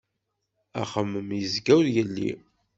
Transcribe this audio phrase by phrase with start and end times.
[0.81, 2.31] Axemmem yezga ur yelli.